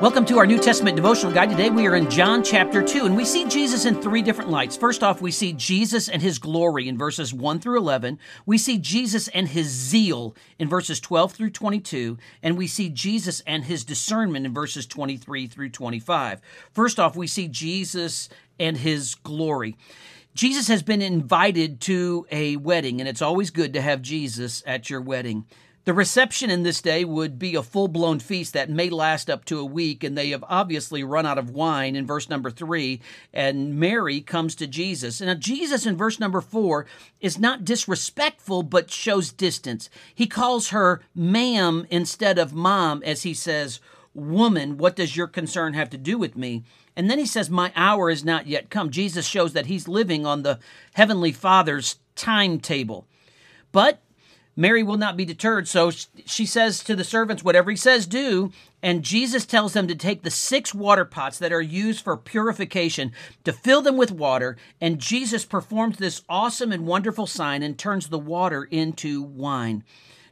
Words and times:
Welcome 0.00 0.24
to 0.26 0.38
our 0.38 0.46
New 0.46 0.58
Testament 0.58 0.96
devotional 0.96 1.30
guide. 1.30 1.50
Today 1.50 1.68
we 1.68 1.86
are 1.86 1.94
in 1.94 2.08
John 2.08 2.42
chapter 2.42 2.82
2, 2.82 3.04
and 3.04 3.14
we 3.14 3.26
see 3.26 3.44
Jesus 3.44 3.84
in 3.84 4.00
three 4.00 4.22
different 4.22 4.50
lights. 4.50 4.74
First 4.74 5.02
off, 5.02 5.20
we 5.20 5.30
see 5.30 5.52
Jesus 5.52 6.08
and 6.08 6.22
his 6.22 6.38
glory 6.38 6.88
in 6.88 6.96
verses 6.96 7.34
1 7.34 7.60
through 7.60 7.76
11. 7.76 8.18
We 8.46 8.56
see 8.56 8.78
Jesus 8.78 9.28
and 9.28 9.46
his 9.46 9.66
zeal 9.66 10.34
in 10.58 10.70
verses 10.70 11.00
12 11.00 11.32
through 11.34 11.50
22. 11.50 12.16
And 12.42 12.56
we 12.56 12.66
see 12.66 12.88
Jesus 12.88 13.42
and 13.46 13.64
his 13.64 13.84
discernment 13.84 14.46
in 14.46 14.54
verses 14.54 14.86
23 14.86 15.46
through 15.46 15.68
25. 15.68 16.40
First 16.72 16.98
off, 16.98 17.14
we 17.14 17.26
see 17.26 17.46
Jesus 17.46 18.30
and 18.58 18.78
his 18.78 19.14
glory. 19.14 19.76
Jesus 20.34 20.68
has 20.68 20.82
been 20.82 21.02
invited 21.02 21.78
to 21.82 22.26
a 22.30 22.56
wedding, 22.56 23.00
and 23.00 23.08
it's 23.08 23.20
always 23.20 23.50
good 23.50 23.74
to 23.74 23.82
have 23.82 24.00
Jesus 24.00 24.62
at 24.66 24.88
your 24.88 25.02
wedding. 25.02 25.44
The 25.84 25.94
reception 25.94 26.50
in 26.50 26.62
this 26.62 26.82
day 26.82 27.06
would 27.06 27.38
be 27.38 27.54
a 27.54 27.62
full 27.62 27.88
blown 27.88 28.18
feast 28.18 28.52
that 28.52 28.68
may 28.68 28.90
last 28.90 29.30
up 29.30 29.46
to 29.46 29.58
a 29.58 29.64
week, 29.64 30.04
and 30.04 30.16
they 30.16 30.28
have 30.30 30.44
obviously 30.46 31.02
run 31.02 31.24
out 31.24 31.38
of 31.38 31.50
wine 31.50 31.96
in 31.96 32.06
verse 32.06 32.28
number 32.28 32.50
three. 32.50 33.00
And 33.32 33.80
Mary 33.80 34.20
comes 34.20 34.54
to 34.56 34.66
Jesus. 34.66 35.22
Now, 35.22 35.34
Jesus 35.34 35.86
in 35.86 35.96
verse 35.96 36.20
number 36.20 36.42
four 36.42 36.86
is 37.20 37.38
not 37.38 37.64
disrespectful, 37.64 38.62
but 38.62 38.90
shows 38.90 39.32
distance. 39.32 39.88
He 40.14 40.26
calls 40.26 40.68
her 40.68 41.00
ma'am 41.14 41.86
instead 41.88 42.38
of 42.38 42.52
mom, 42.52 43.02
as 43.02 43.22
he 43.22 43.32
says, 43.32 43.80
Woman, 44.12 44.76
what 44.76 44.96
does 44.96 45.16
your 45.16 45.28
concern 45.28 45.72
have 45.74 45.88
to 45.90 45.96
do 45.96 46.18
with 46.18 46.36
me? 46.36 46.64
And 46.94 47.08
then 47.08 47.18
he 47.18 47.26
says, 47.26 47.48
My 47.48 47.72
hour 47.74 48.10
is 48.10 48.22
not 48.24 48.46
yet 48.46 48.68
come. 48.68 48.90
Jesus 48.90 49.26
shows 49.26 49.54
that 49.54 49.66
he's 49.66 49.88
living 49.88 50.26
on 50.26 50.42
the 50.42 50.58
Heavenly 50.92 51.32
Father's 51.32 51.96
timetable. 52.16 53.06
But 53.72 54.02
Mary 54.56 54.82
will 54.82 54.96
not 54.96 55.16
be 55.16 55.24
deterred. 55.24 55.68
So 55.68 55.90
she 56.26 56.44
says 56.44 56.82
to 56.84 56.96
the 56.96 57.04
servants, 57.04 57.42
Whatever 57.42 57.70
he 57.70 57.76
says, 57.76 58.06
do. 58.06 58.52
And 58.82 59.02
Jesus 59.02 59.44
tells 59.44 59.72
them 59.74 59.86
to 59.88 59.94
take 59.94 60.22
the 60.22 60.30
six 60.30 60.74
water 60.74 61.04
pots 61.04 61.38
that 61.38 61.52
are 61.52 61.60
used 61.60 62.02
for 62.02 62.16
purification, 62.16 63.12
to 63.44 63.52
fill 63.52 63.82
them 63.82 63.96
with 63.96 64.10
water. 64.10 64.56
And 64.80 64.98
Jesus 64.98 65.44
performs 65.44 65.98
this 65.98 66.22
awesome 66.28 66.72
and 66.72 66.86
wonderful 66.86 67.26
sign 67.26 67.62
and 67.62 67.78
turns 67.78 68.08
the 68.08 68.18
water 68.18 68.64
into 68.64 69.22
wine. 69.22 69.84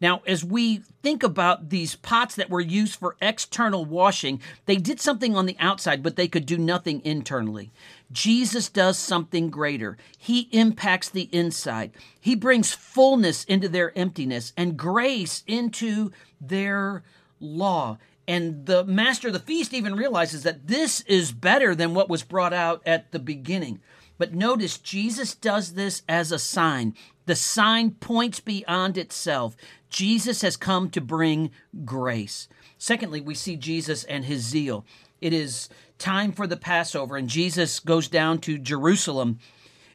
Now, 0.00 0.22
as 0.26 0.44
we 0.44 0.82
think 1.02 1.22
about 1.22 1.70
these 1.70 1.96
pots 1.96 2.34
that 2.34 2.50
were 2.50 2.60
used 2.60 2.96
for 2.96 3.16
external 3.20 3.84
washing, 3.84 4.40
they 4.66 4.76
did 4.76 5.00
something 5.00 5.36
on 5.36 5.46
the 5.46 5.56
outside, 5.58 6.02
but 6.02 6.16
they 6.16 6.28
could 6.28 6.46
do 6.46 6.58
nothing 6.58 7.00
internally. 7.04 7.70
Jesus 8.12 8.68
does 8.68 8.98
something 8.98 9.50
greater. 9.50 9.96
He 10.18 10.48
impacts 10.52 11.08
the 11.08 11.28
inside. 11.32 11.92
He 12.20 12.34
brings 12.34 12.72
fullness 12.72 13.44
into 13.44 13.68
their 13.68 13.96
emptiness 13.96 14.52
and 14.56 14.76
grace 14.76 15.42
into 15.46 16.10
their 16.40 17.02
law. 17.40 17.98
And 18.26 18.66
the 18.66 18.84
master 18.84 19.28
of 19.28 19.34
the 19.34 19.40
feast 19.40 19.74
even 19.74 19.96
realizes 19.96 20.44
that 20.44 20.66
this 20.66 21.02
is 21.02 21.32
better 21.32 21.74
than 21.74 21.94
what 21.94 22.08
was 22.08 22.22
brought 22.22 22.52
out 22.52 22.82
at 22.86 23.12
the 23.12 23.18
beginning. 23.18 23.80
But 24.18 24.34
notice 24.34 24.78
Jesus 24.78 25.34
does 25.34 25.74
this 25.74 26.02
as 26.08 26.30
a 26.30 26.38
sign. 26.38 26.94
The 27.26 27.34
sign 27.34 27.92
points 27.92 28.40
beyond 28.40 28.96
itself. 28.96 29.56
Jesus 29.88 30.42
has 30.42 30.56
come 30.56 30.90
to 30.90 31.00
bring 31.00 31.50
grace. 31.84 32.48
Secondly, 32.78 33.20
we 33.20 33.34
see 33.34 33.56
Jesus 33.56 34.04
and 34.04 34.24
his 34.24 34.42
zeal. 34.42 34.84
It 35.20 35.32
is 35.32 35.68
time 35.98 36.32
for 36.32 36.46
the 36.46 36.56
Passover, 36.56 37.16
and 37.16 37.28
Jesus 37.28 37.80
goes 37.80 38.08
down 38.08 38.38
to 38.40 38.58
Jerusalem. 38.58 39.38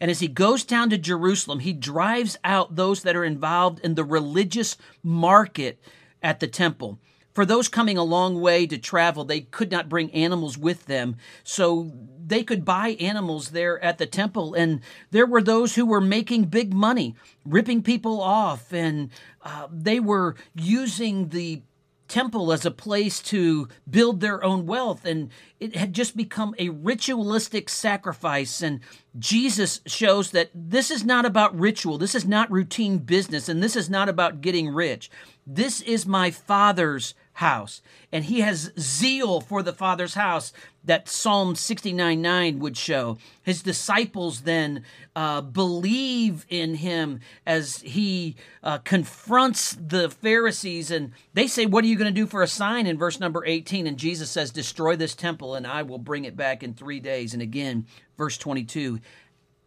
And 0.00 0.10
as 0.10 0.20
he 0.20 0.28
goes 0.28 0.62
down 0.62 0.90
to 0.90 0.98
Jerusalem, 0.98 1.60
he 1.60 1.72
drives 1.72 2.38
out 2.44 2.76
those 2.76 3.02
that 3.02 3.16
are 3.16 3.24
involved 3.24 3.80
in 3.80 3.94
the 3.94 4.04
religious 4.04 4.76
market 5.02 5.80
at 6.22 6.40
the 6.40 6.46
temple. 6.46 6.98
For 7.36 7.44
those 7.44 7.68
coming 7.68 7.98
a 7.98 8.02
long 8.02 8.40
way 8.40 8.66
to 8.66 8.78
travel, 8.78 9.22
they 9.22 9.42
could 9.42 9.70
not 9.70 9.90
bring 9.90 10.10
animals 10.12 10.56
with 10.56 10.86
them. 10.86 11.18
So 11.44 11.92
they 12.26 12.42
could 12.42 12.64
buy 12.64 12.96
animals 12.98 13.50
there 13.50 13.78
at 13.84 13.98
the 13.98 14.06
temple. 14.06 14.54
And 14.54 14.80
there 15.10 15.26
were 15.26 15.42
those 15.42 15.74
who 15.74 15.84
were 15.84 16.00
making 16.00 16.44
big 16.44 16.72
money, 16.72 17.14
ripping 17.44 17.82
people 17.82 18.22
off. 18.22 18.72
And 18.72 19.10
uh, 19.42 19.68
they 19.70 20.00
were 20.00 20.34
using 20.54 21.28
the 21.28 21.60
temple 22.08 22.52
as 22.52 22.64
a 22.64 22.70
place 22.70 23.20
to 23.20 23.68
build 23.88 24.20
their 24.20 24.42
own 24.44 24.64
wealth 24.64 25.04
and 25.04 25.28
it 25.58 25.74
had 25.74 25.92
just 25.92 26.16
become 26.16 26.54
a 26.58 26.68
ritualistic 26.68 27.68
sacrifice 27.68 28.62
and 28.62 28.78
Jesus 29.18 29.80
shows 29.86 30.30
that 30.30 30.50
this 30.54 30.90
is 30.92 31.04
not 31.04 31.26
about 31.26 31.58
ritual 31.58 31.98
this 31.98 32.14
is 32.14 32.24
not 32.24 32.50
routine 32.50 32.98
business 32.98 33.48
and 33.48 33.60
this 33.60 33.74
is 33.74 33.90
not 33.90 34.08
about 34.08 34.40
getting 34.40 34.68
rich 34.68 35.10
this 35.46 35.80
is 35.80 36.06
my 36.06 36.30
father's 36.30 37.14
house. 37.36 37.82
And 38.10 38.24
he 38.24 38.40
has 38.40 38.72
zeal 38.78 39.42
for 39.42 39.62
the 39.62 39.72
Father's 39.72 40.14
house 40.14 40.54
that 40.84 41.08
Psalm 41.08 41.54
69 41.54 42.22
9 42.22 42.58
would 42.60 42.76
show. 42.76 43.18
His 43.42 43.62
disciples 43.62 44.42
then 44.42 44.84
uh, 45.14 45.42
believe 45.42 46.46
in 46.48 46.76
him 46.76 47.20
as 47.46 47.78
he 47.82 48.36
uh, 48.62 48.78
confronts 48.78 49.76
the 49.78 50.08
Pharisees, 50.08 50.90
and 50.90 51.12
they 51.34 51.46
say, 51.46 51.66
What 51.66 51.84
are 51.84 51.88
you 51.88 51.98
going 51.98 52.12
to 52.12 52.20
do 52.20 52.26
for 52.26 52.42
a 52.42 52.48
sign 52.48 52.86
in 52.86 52.96
verse 52.96 53.20
number 53.20 53.44
18? 53.44 53.86
And 53.86 53.98
Jesus 53.98 54.30
says, 54.30 54.50
Destroy 54.50 54.96
this 54.96 55.14
temple, 55.14 55.54
and 55.54 55.66
I 55.66 55.82
will 55.82 55.98
bring 55.98 56.24
it 56.24 56.36
back 56.36 56.62
in 56.62 56.72
three 56.72 57.00
days. 57.00 57.34
And 57.34 57.42
again, 57.42 57.86
verse 58.16 58.38
22, 58.38 59.00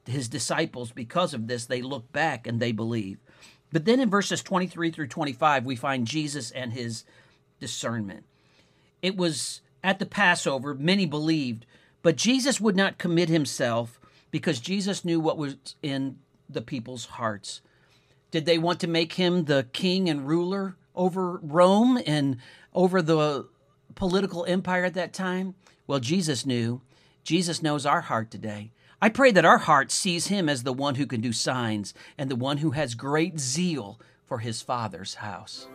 his 0.07 0.27
disciples, 0.27 0.91
because 0.91 1.35
of 1.35 1.45
this, 1.47 1.67
they 1.67 1.83
look 1.83 2.11
back 2.11 2.47
and 2.47 2.59
they 2.59 2.71
believe. 2.71 3.19
But 3.71 3.85
then 3.85 3.99
in 3.99 4.09
verses 4.09 4.41
23 4.41 4.91
through 4.91 5.07
25, 5.07 5.65
we 5.65 5.75
find 5.75 6.07
Jesus 6.07 6.51
and 6.51 6.73
his 6.73 7.03
discernment. 7.59 8.25
It 9.01 9.15
was 9.15 9.61
at 9.83 9.99
the 9.99 10.05
Passover, 10.05 10.73
many 10.73 11.05
believed, 11.05 11.65
but 12.01 12.15
Jesus 12.15 12.59
would 12.59 12.75
not 12.75 12.97
commit 12.97 13.29
himself 13.29 13.99
because 14.31 14.59
Jesus 14.59 15.05
knew 15.05 15.19
what 15.19 15.37
was 15.37 15.55
in 15.81 16.19
the 16.49 16.61
people's 16.61 17.05
hearts. 17.05 17.61
Did 18.31 18.45
they 18.45 18.57
want 18.57 18.79
to 18.81 18.87
make 18.87 19.13
him 19.13 19.45
the 19.45 19.67
king 19.73 20.09
and 20.09 20.27
ruler 20.27 20.75
over 20.95 21.37
Rome 21.37 21.99
and 22.05 22.37
over 22.73 23.01
the 23.01 23.47
political 23.95 24.45
empire 24.45 24.85
at 24.85 24.93
that 24.95 25.13
time? 25.13 25.55
Well, 25.87 25.99
Jesus 25.99 26.45
knew. 26.45 26.81
Jesus 27.23 27.61
knows 27.61 27.85
our 27.85 28.01
heart 28.01 28.31
today. 28.31 28.71
I 29.01 29.07
pray 29.07 29.31
that 29.31 29.45
our 29.45 29.59
heart 29.59 29.91
sees 29.91 30.27
him 30.27 30.49
as 30.49 30.63
the 30.63 30.73
one 30.73 30.95
who 30.95 31.05
can 31.05 31.21
do 31.21 31.31
signs 31.31 31.93
and 32.17 32.29
the 32.29 32.35
one 32.35 32.57
who 32.57 32.71
has 32.71 32.95
great 32.95 33.39
zeal 33.39 33.97
for 34.25 34.39
his 34.39 34.61
Father's 34.61 35.15
house. 35.15 35.67